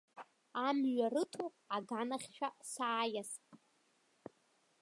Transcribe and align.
Амҩа 0.67 1.07
рыҭо, 1.13 1.45
аганахьшәа 1.75 2.49
сааиасп. 2.71 3.45